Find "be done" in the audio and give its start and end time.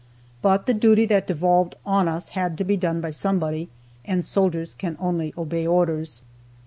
2.63-3.01